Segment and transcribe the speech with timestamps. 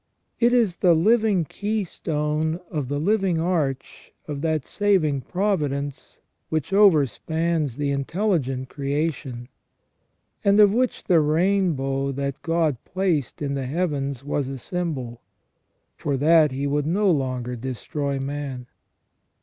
[0.39, 6.71] It is the living key stone of the living arch of that saving providence which
[6.71, 9.47] overspans the intelligent creation;
[10.43, 15.21] and of which the rainbow that God placed in the heavens was a symbol,
[15.95, 18.65] for that He would no longer destroy man.